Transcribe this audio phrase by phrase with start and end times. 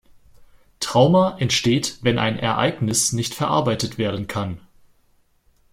[0.79, 4.59] Trauma entsteht, wenn ein Ereignis nicht verarbeitet werden kann.